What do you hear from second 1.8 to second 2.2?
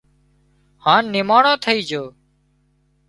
جھو